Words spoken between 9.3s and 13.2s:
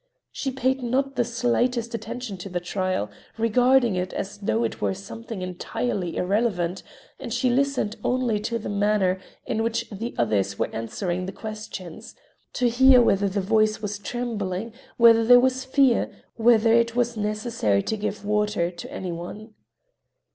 in which the others were answering the questions, to hear